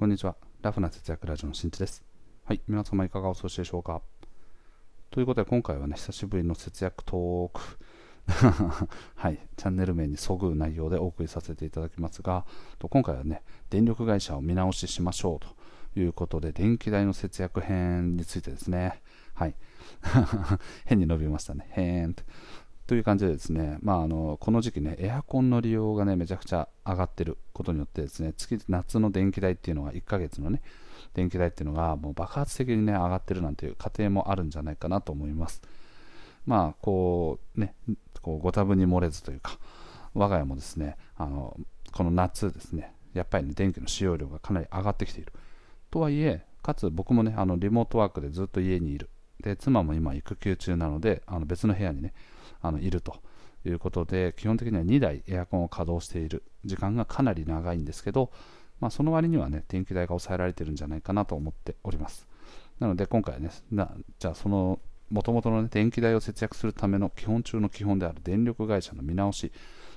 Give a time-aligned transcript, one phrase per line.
[0.00, 0.34] こんにちは。
[0.62, 2.02] ラフな節約ラジオのしんちです。
[2.46, 4.00] はい、皆様いかがお過ごしでしょうか。
[5.10, 7.60] ということで、今回はね、久しぶりの節約トーク。
[9.14, 12.46] はい、チャンネル名にそぐう内容でお送りさせていただきますが、
[12.80, 15.38] 今回はね、電力会社を見直ししましょう
[15.94, 19.02] ということで、電気代の節約編についてですね、
[19.34, 19.54] はい、
[20.86, 22.22] 変に伸びましたね、へーんと。
[22.90, 30.60] という感じでですね、まあ、あのこの時期ね、エアコンの利用がね、めちゃくちゃ上がってることによってですね、月夏の電気代っていうのが1ヶ月のね、
[31.14, 35.62] 電気代っていうのがもう爆発的にね、上がってるなんていう家庭もあるんじゃないかなと思います。
[36.46, 37.76] まあ、こうね、
[38.22, 39.56] こうご多分に漏れずというか、
[40.12, 41.56] 我が家もですね、あの
[41.92, 45.32] この夏ですね、やっぱりね、電気の使用量がかなり上がってきている。
[45.92, 49.10] とはいえ、かつ僕もね、あのリモートワークでずっと家にいる。
[49.40, 52.12] で、妻も今育休中なので、あの別の部屋にね、
[52.62, 53.16] あのいると
[53.64, 58.30] いうことで、基本的には2台エアコンを稼働している時間がかなり長いんですけど、
[58.80, 62.26] まあ、その割にはね、電気代が抑えられてるんじゃないかなと思っております。
[62.78, 69.52] なので今回はね、なじゃあその元々の、ね、電気代を節約するための基本中の基本である電力会社の見直し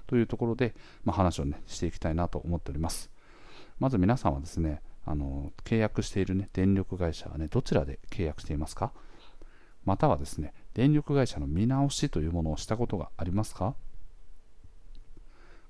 [0.06, 3.10] というところで、まあ、話を、ね、していきたいなと思っております。
[3.80, 8.92] まず皆さんはですね、あの契約している、ね、電力会社は、ね、どちらで契約していますか？
[9.86, 13.76] またはですね、電力会社の見直しというものをしたことがありますか？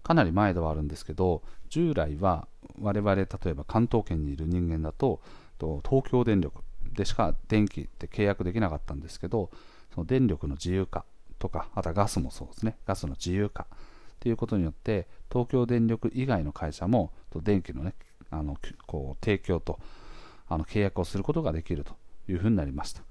[0.03, 2.47] かなり前ではあるんですけど、従来は
[2.81, 5.21] 我々、例えば関東圏にいる人間だと、
[5.59, 9.49] 東京電力でしか電気って契約できなかったんですけど、
[9.93, 11.05] その電力の自由化
[11.39, 13.65] とか、あとはガスもそうですね、ガスの自由化
[14.19, 17.93] ということによって、東京電力以外の会社も電気の,、ね、
[18.29, 19.79] あのこう提供と
[20.49, 21.93] あの契約をすることができると
[22.29, 23.01] いうふうになりました。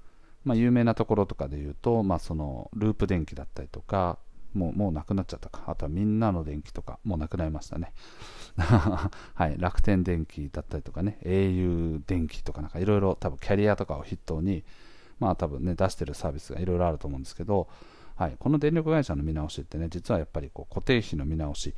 [0.43, 4.17] まあ、有名なところとかで言うと、まあ、そのループ電気だったりとか、
[4.53, 7.93] もうもうなくなっちゃったか、あとはみんなの電気とか、もうなくなりましたね。
[8.57, 9.09] は
[9.47, 14.63] い、楽天電気だったりとかね、au 電気とかなんかいろいろ多分キャリアとかを筆頭に、
[15.19, 17.67] まあ多分ね、出してるサービスがいろいろあると思うんですけど、
[18.15, 21.73] はい、この電力会社の見直しってね、実はやっぱりこう固定費の見直し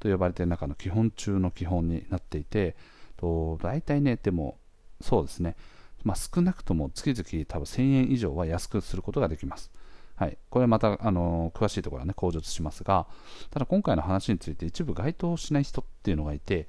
[0.00, 2.76] と呼ばれている中の基本中の基本になっていて、
[3.16, 4.58] と大体ね、でも
[5.00, 5.56] そうですね、
[6.04, 9.70] まあ、少なくとも月々多分1000円以上は安くすることができます。
[10.14, 13.06] はい、これはまた、あの詳しいところは、ね、口述しますが、
[13.50, 16.68] ただ今回の話について一部該当しない人っていうのがいて、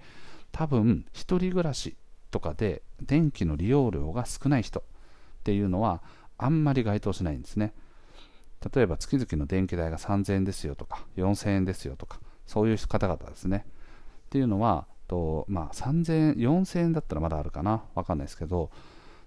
[0.52, 1.96] 多分1人暮らし
[2.32, 4.84] とかで電気の利用量が少ない人っ
[5.44, 6.02] ていうのは
[6.38, 7.74] あんまり該当しないんですね。
[8.74, 13.66] 例えば月々の電気代が3000円ですよとか4000円ですよとかそういう方々ですね。
[14.26, 18.70] っていうのはと、まあ、3000円、4000円だったらまだあるかな、わかんないですけど、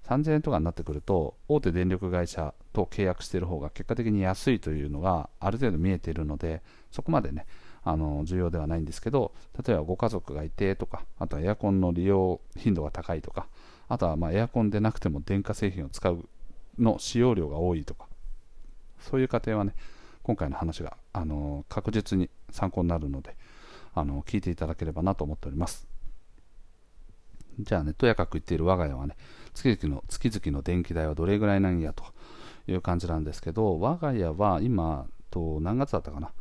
[0.07, 7.47] 3000円とかになってくると大手電力会社と契約している方が結果的に安いというのがある程度見えているのでそこまでね
[7.83, 9.33] あの重要ではないんですけど
[9.67, 13.47] 例えばご家族がいてとかあとはエアコンの利用頻度が高いとか
[13.89, 16.29] あとはまエアコンでなくても電化製品を使う
[16.79, 18.07] の使用量が多いとか
[19.01, 19.75] そういう家庭はね
[20.23, 23.37] 今回の話があの確実に参考になるので
[23.95, 25.89] あの聞いていただければなと思っております。
[27.59, 29.17] じゃあねとやかく言っている我が家はね
[29.55, 32.05] 月々の月々の電気代はどれぐらいなんやと
[32.67, 36.33] いう感じなんですけど、我が家は今、と何月だったかな、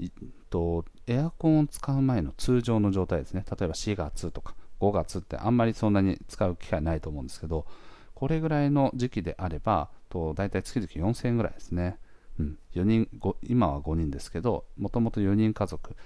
[0.00, 0.10] えっ
[0.50, 7.66] とエアコンを使う前の通常の状態ですね、例えば4月とか5月ってあんまりそんなに使う機会ないと思うんですけど、
[8.14, 11.98] これぐらいの時期であれば、と大体月々4000円ぐらいですね。
[12.38, 13.08] うん、4人
[13.42, 15.96] 今は5人ですけど、もともと4人家族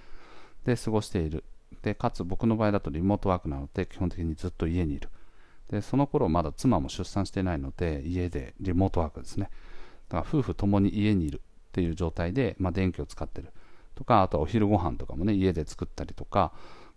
[0.64, 1.44] で過ごしている。
[1.82, 5.08] で、かつ僕の場合だとリモートワークなので、基本的にずっと家にいる。
[5.70, 9.50] でその頃まだ妻も出産してないので家でリモートワークですね。
[10.08, 11.40] だから夫婦ともに家にいるっ
[11.72, 13.52] ていう状態で、まあ、電気を使ってる。
[13.94, 16.52] とかあとはお昼ご飯とかもね家で作ったりとか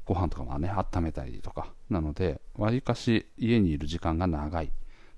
[0.05, 4.71] ご飯とかもね温めたりとかなのでわりかし家にいる時間が長い。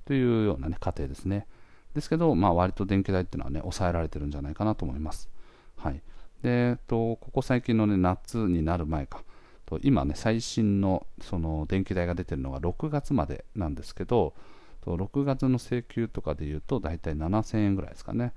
[0.06, 1.48] というような、ね、家庭ですね。
[1.94, 5.30] ですけど、まあ、割と電気代っていうのはね抑えられてるんじゃないかなと思います。
[5.78, 6.02] はい。
[6.44, 9.24] で、えっと、ここ最近の、ね、夏になる前か。
[9.66, 14.34] と今ね、最新のその電気代が出てるのが6月までなんですけど、
[14.82, 18.34] と6月の請求とかでいうと大体7000円ぐらいですかね。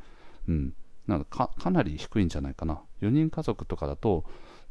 [0.49, 0.75] うん。
[1.06, 2.81] なのかかなり低いんじゃないかな。
[3.00, 4.25] 4人家族とかだと、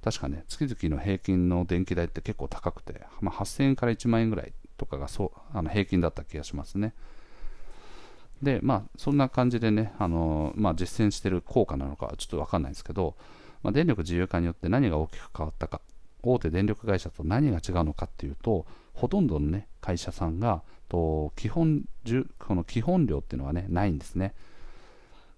[0.03, 6.93] 確かね、月々の平均の電気代って結構高くて、まあ、8000円から1万円ぐらいとかがそうあの平均だった気がしますね。
[8.41, 13.15] で、まあ、そんな感じでね、あのまあ、実践してる効果なのかはちょっとわかんないですけど、
[13.63, 15.81] まあ、電力自由化によって何が大きく変わったか
[16.33, 21.83] 大手電力会社と何が違うのかっていうとほとんどの、ね、会社さんがと基本
[22.39, 24.33] この基本量っていうのは、ね、ないんですね。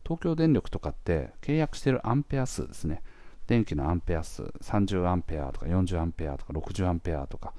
[0.04, 3.04] 東京電力とかって契約してるアンペア数ですね。
[3.48, 7.54] 電気のアンペア数30アンペアとか40アンペアとか60アンペアとか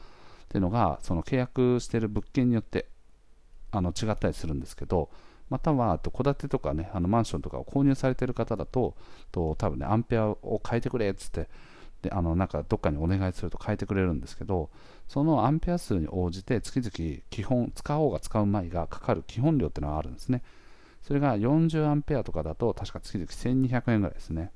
[0.44, 2.87] っていうのがその契約してる物件によって
[3.73, 5.11] あの違ったりするんですけど
[5.49, 8.97] または戸建てとかねあのマンションとかを購入されてる方だと
[9.33, 11.49] と多分ねアンペアを変えてくれっつって
[12.02, 14.70] であのなんかどっかにお願いすると変えてくれるんですけど
[15.06, 20.43] そのアンペア数に応じて月々基本使おうが使う前がかかる基本料っていうのがあるんですね。
[21.02, 24.52] それが40アンペアとかだと確か月々1200円ぐらいですね。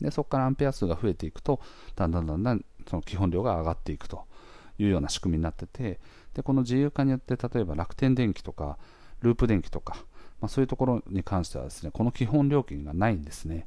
[0.00, 1.60] でそこからアンペア数が増えていくと
[1.94, 4.24] だんだんだんだんその基本料が上がっていくと
[4.78, 6.00] いうような仕組みになってて
[6.34, 8.78] でこの自由化によって例えば楽天電気とか
[9.20, 9.96] ループ電気とか、
[10.40, 13.66] まあ、そういうところに関してはですねこの基本料金がないんですね。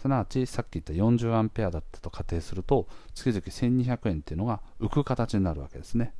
[0.00, 6.14] すなわちさっき言った40アンペアだったと仮定すると月々1200円っていうのが浮く形になるわけですね。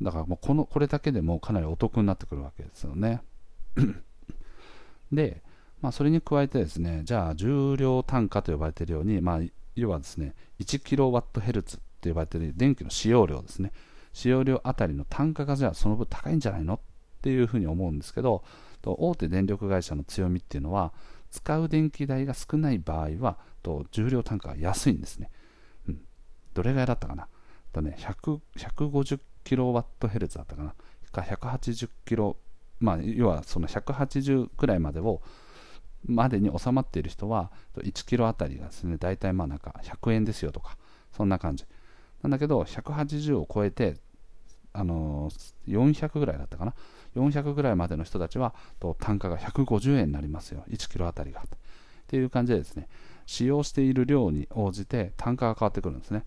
[0.00, 3.20] だからもうこのこれだけでもかなりお得になってくるわけですよね。
[5.12, 5.42] で、
[5.82, 9.40] まあ、それに加えてですねじゃあ重量単価と呼ばれているように、まあ、
[9.74, 10.98] 要はですね 1kWh
[12.00, 13.72] と呼ばれている電気の使用量ですね。
[14.12, 16.78] 使用量あたりの単価がじゃあその分高いんじゃないのっ
[17.22, 18.42] ていうふうに思うんですけど
[18.82, 20.92] 大手電力会社の強みっていうのは
[21.30, 25.30] 使う電気代が少ない場合はと重量単価が安いんですね、
[25.88, 26.00] うん、
[26.54, 27.28] どれぐらいだったかな。
[27.72, 30.74] とね150キロワットヘルツだったかな。
[31.12, 32.36] か180キロ
[32.78, 35.20] まあ要はその180くらいまでを
[36.06, 40.76] までに収まっている人は1キロあたりがですね大体まあなんか100円ですよとか
[41.12, 41.64] そんな感じ。
[42.22, 43.96] なんだけど180を超えて
[44.72, 46.74] あのー、400ぐらいだったかな。
[47.16, 50.64] 400ぐらいまでの人たちはと単価が150円になりますよ。
[50.68, 51.40] 1キロあたりが。
[51.40, 51.44] っ
[52.06, 52.88] ていう感じでですね
[53.26, 56.24] 使用している量に応じて単価が変わってくるんですね。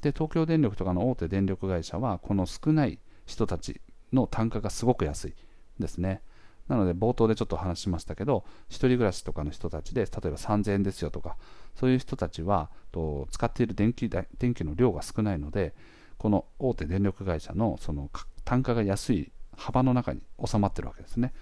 [0.00, 3.80] で東京電力とかの大手電力会社はこの少ない人たち
[4.12, 5.34] の単価がすごく安い
[5.78, 6.22] ですね。
[6.68, 11.36] なので冒頭でちょっと話しましたけど1人暮らしとかの人たちで例えば3000円ですよとか
[11.74, 15.74] そういう人たちはと使っている電気電気の量が少ないので
[16.18, 18.10] この大手電力会社のその
[18.44, 21.32] 単価が安い幅の中に収まってるわけですね。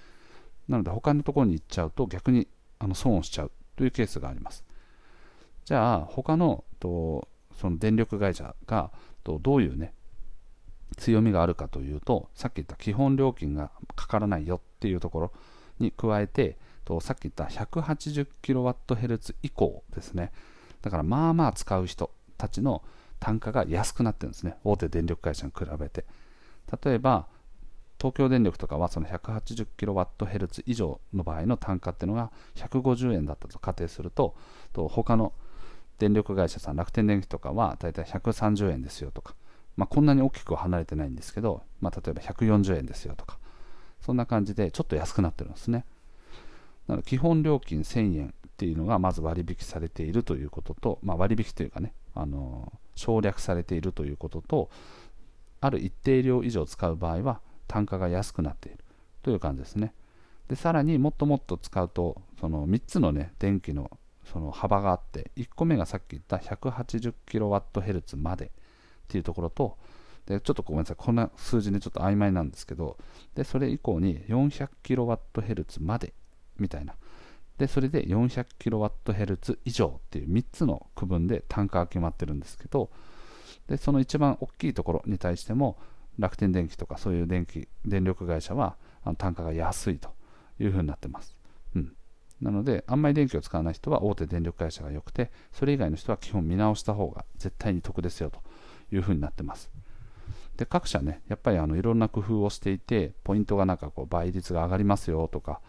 [0.69, 2.49] なので他のところに行っちゃうと逆に
[2.79, 4.65] あの損をしちゃうというケースがあります。
[5.65, 7.29] じゃあ他のと
[7.61, 8.91] その電力会社が
[9.23, 9.93] とどういうね
[10.97, 15.33] 強みがあるかというとさっき言った基本料金がかからないよっていうところ
[15.79, 20.33] に加えてとさっき言った 180kWh 以降ですね。
[20.83, 22.83] だからまあまあ使う人たちの
[23.19, 24.57] 単価が安くなってるんですね。
[24.63, 26.05] 大手電力会社に比べて。
[26.85, 27.27] 例えば
[27.99, 34.35] 東京電力とかはその 180kWh 以上の場合の単価っていうのが150円だったと仮定すると
[34.73, 35.33] と他の
[35.99, 39.35] 電力会社さん楽天電気とかはだいたい130円ですよとか、
[39.77, 43.39] まあ、こんなに大きく離れてないんですけど、まあ、例えば140円ですよとか
[44.01, 45.85] そんな感じでちょっと安くなってるんですね。
[46.87, 54.71] なの基本料金1000円っていうのがまず割引されているということと、まあ、割引というかねあの省略されているということと
[55.61, 58.79] ある一定量以上使う場合は単価が安くなっている。
[59.23, 59.93] という感じですね。
[60.49, 63.91] でさらにもっともっと使うとその3つの、ね、電気の
[64.25, 68.49] その幅があって1個目がさっき言った 180kWh までっ
[69.09, 69.77] ていうところと
[70.27, 70.97] でちょっとごめんなさい。
[70.97, 72.97] こんな数字ねちょっと曖昧なんですけど
[73.35, 76.13] でそれ以降に 400kWh まで
[76.59, 76.95] みたいな。
[77.59, 82.91] でそれで 400kWh 以上っていう3つの区分で単価が決まってるんですけど
[83.67, 85.79] でその一番大きいところに対しても
[86.19, 90.11] 楽天電気とかそういう電気電力会社はあの単価が安いと
[90.59, 91.37] いうふうになってます、
[91.75, 91.93] うん、
[92.41, 98.41] なのであんまり電気を使わない人は大手電力会社が良くてそれ以外の人は基本見直した方が絶対に得ですよと
[98.93, 99.71] いうふうになってます。
[100.57, 105.61] で各社ねやっぱりあのいろんな工夫をしていてポイントがなんかこう倍率が上がりますよとか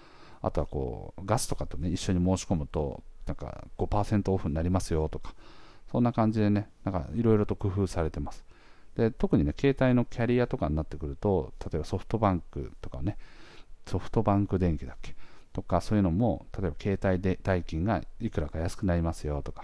[0.42, 5.34] あとはこうガスとかとね一緒に申し込むとなんか5%オフになりますよとか
[5.92, 8.46] そんな感じでねなんかいろいろと工夫されてます。
[8.98, 13.18] で特にね携帯のキャリアとかになってくると例えばソフトバンクとかね
[13.86, 15.16] ソフトバンク電気だっけ？
[15.54, 19.64] とかそういうのも例えば携帯で代金がいくらか安くなりますよとか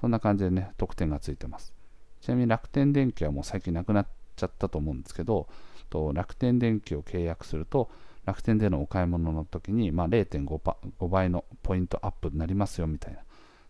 [0.00, 1.72] そんな感じでね特典がついてます。
[2.20, 5.46] ちなみに楽天電気はもう最近なくなっちゃったと思うんですけど
[5.90, 7.90] と楽天電気を契約すると
[8.24, 13.18] 楽天でのお買い物の時に、まあ、0.5倍のポイントアップになりますよみたいな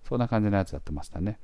[0.09, 1.41] そんな感じのやつやってましたね。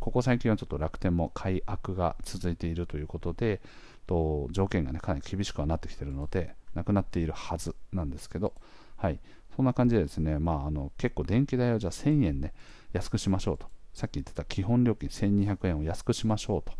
[0.00, 3.60] ここ最近はちょっと楽天も改悪が続いているということで
[4.06, 8.54] と条件がねかなり厳しくはなってきているのでなくなっているはずなんですけど
[8.96, 9.20] はい
[9.54, 12.52] そんな感じでですねまああの結構電気代をじゃあ1000円ね
[12.92, 16.72] 安くしましょうとさっき言ってた基本料金1200円を安くしましょうと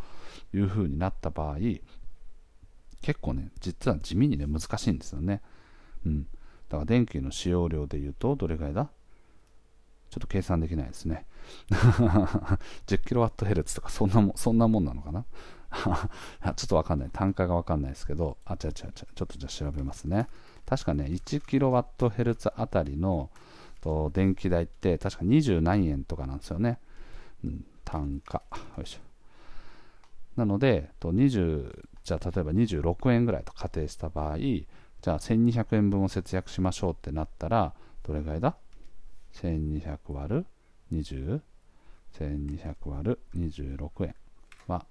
[0.56, 1.58] いうふうになった場合
[3.02, 5.40] 結構ね、実は地味にね、難しいんですよね。
[6.04, 6.22] うん。
[6.22, 6.28] だ
[6.72, 8.90] から電気の使用量で言うと、どれぐらいだ？
[10.10, 11.26] ちょっと計算できないですね。
[12.86, 15.24] 10kWh とかそんなもそんなもんなのかな？
[16.56, 17.10] ちょっとわかんない。
[17.12, 18.92] 単価がわかんないですけど、あ、違う違う違う。
[18.92, 20.28] ちょっとじゃあ調べますね。
[20.66, 23.30] 確かね、1kWh あたりの
[23.80, 26.80] と電気代って確か20何円とかなんですよね。
[27.44, 28.42] うん、単価。
[28.76, 29.00] よいしょ。
[30.36, 38.56] なので、と20、じゃあ例えば26円ぐらいと仮定した場合、じゃあ1200円分を節約しましょうってなったら、どれぐらいだ？
[39.34, 40.46] ?1200 割る
[40.92, 41.40] 20、
[42.18, 44.14] 1200割る26円
[44.66, 44.84] は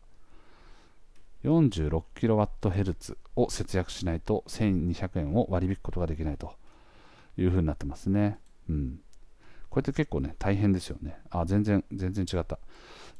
[1.43, 6.53] 46kWh を節約しないと1200円を割り引くことができないと
[7.38, 8.39] いうふうになってますね。
[8.69, 9.00] うん。
[9.69, 11.19] これって結構ね、大変ですよね。
[11.29, 12.60] あ、全然、全然違った。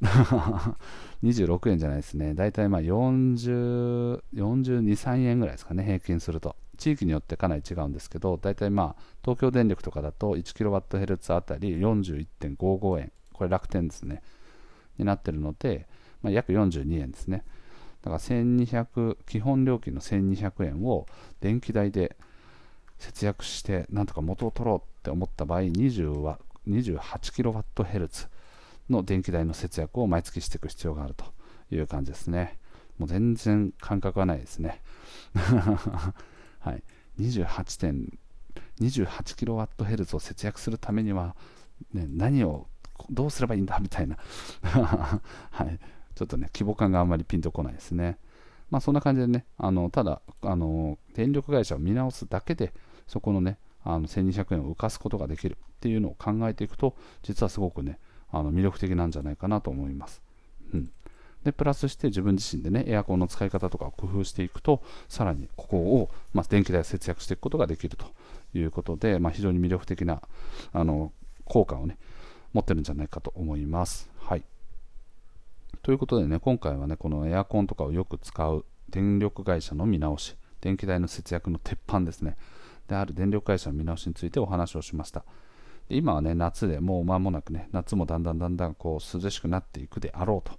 [1.24, 2.34] 26円じゃないですね。
[2.34, 6.56] だいたいまあ40、42、3円ぐらいですかね、平均すると。
[6.80, 13.12] 地域によってかなり違うんですけど、だいたいまあ、東京電力とかだと 1kWh あたり41.55円。
[13.34, 14.22] これ楽天ですね。
[14.98, 15.88] になってるので、
[16.22, 17.44] まあ、約42円ですね。
[18.02, 21.06] だから1200、基本料金の1200円を
[21.42, 22.16] 電気代で
[22.98, 28.28] 節約して、なんとか元を取ろうって思った場合、28kWh
[28.90, 31.26] の電気代の節約を毎月していく必要があると
[31.72, 32.58] いう感じですね。
[32.98, 34.82] もう全然感覚はないですね。
[36.60, 36.84] はい、
[37.20, 41.36] 28.28kWh を節約するためには、
[41.94, 42.68] ね、何を
[43.10, 44.18] どうすればいいんだみたいな、
[44.62, 45.22] は
[45.66, 45.80] い、
[46.16, 48.18] ちょっとね、規模感があんまりピンとこないですね。
[48.70, 52.74] まあ、そんな感じでね、あのただあの、電力会社を見直すだけで、
[53.08, 58.00] そこのね、あの1200円を浮かすことができるっていうのを考えていくと、実はすごくね、
[58.32, 60.22] あの魅力的なんじゃないかなと思います。
[60.74, 60.92] うん、
[61.44, 68.06] で、プラスして自分自身でね、エアコンの使い方とかを工夫していくと、さらにここを、まあ、電気代を節約していくことができると
[68.54, 70.22] いうことで、まあ、非常に魅力的な
[70.74, 71.14] あの
[71.46, 71.98] 効果をね、
[72.54, 74.10] 持ってるんじゃないかと思います。
[74.20, 74.44] はい。
[75.82, 82.36] ということでね、今回はね、このエアコンとかをよく使う電力会社の見直し、電気代の節約の鉄板ですね、
[82.88, 85.24] である電力会社の見直しについてお話をしました。
[85.90, 90.58] 今はね、夏でもう間もなくね、夏もだんだんだんだんこう涼しくなっていくであろうと。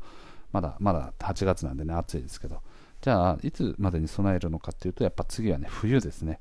[0.52, 2.60] まだまだ8月なんでね、暑いですけど。
[3.00, 6.38] じゃあ、いつまでに備えるのかっていうと、やっぱ次はね、冬ですね。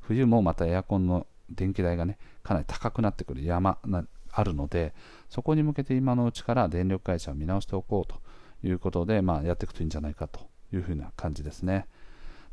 [0.00, 4.94] 冬もまたエアコンの電気代がね、かなり高くなってくる山なあるので、
[5.28, 8.20] そこに向けて今のうちから電力会社を見直しておこうと
[8.66, 10.40] いうことで、まあ、やっていくといいんじゃないかと
[10.72, 11.86] いうふうな感じですね。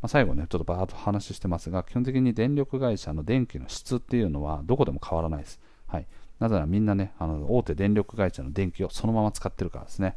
[0.01, 5.59] まあ、最後ね、ちょっとバーッと話してますが、基本的に電力会社の電気の質っていうのはどこでも変わらないです。
[5.87, 6.07] はい、
[6.39, 10.15] なぜならみんなね、あの大手電力会社の電気をそのまま使ってるからですね。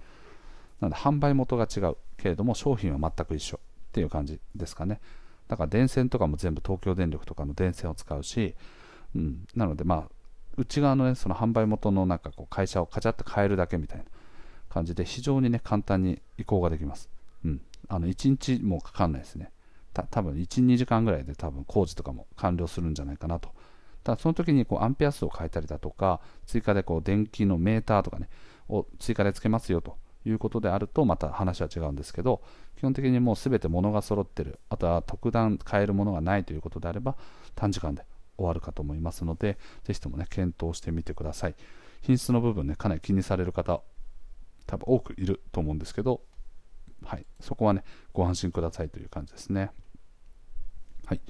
[0.80, 5.00] なので販売元が違うけれども商品は全く一緒っていう感じですかね。
[5.48, 8.54] だから電線とかも全部東京電力とかの電線を使うし、
[9.14, 10.20] うん、なのでまあ
[10.56, 14.04] 内側のね、その販売元のなんかこう会社をカチャッと変えるだけみたいな
[14.68, 17.08] 感じで、非常にね、簡単に移行ができます。
[17.44, 17.60] うん。
[17.88, 19.52] あの、1日もかかんないですね。
[19.92, 23.50] た多分1、2時間ぐらいで多分工事とかも完了するんじゃないかなと。
[24.04, 28.28] ただその時にこうアンペア数を変えたりだとか、追加でこう電気のメーターとかね、
[28.68, 32.42] を追加でつけますよということであると、また話は違うんですけど、
[32.76, 37.16] 基本的にもう全て物が揃ってる、あとは特段変えるものがないということであれば、
[37.54, 38.04] 短時間で
[38.36, 41.54] 終わるかと思いますので、ぜひともね、検討してみてください。
[42.02, 43.82] 品質の部分ね、かなり気にされる方、
[44.66, 46.22] 多分多くいると思うんですけど、
[47.04, 49.70] はい、そこはね、ご安心くださいという感じですね。
[51.06, 51.20] はい。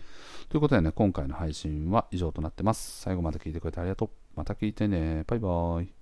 [0.48, 3.00] ということでね、今回の配信は以上となってます。
[3.00, 4.10] 最後まで聞いてくれてありがとう。
[4.36, 5.24] また聞いてね。
[5.26, 5.99] バイバーイ。